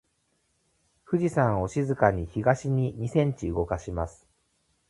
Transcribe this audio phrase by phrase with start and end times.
[1.05, 4.27] 富士山を静かに東に二センチ動かします。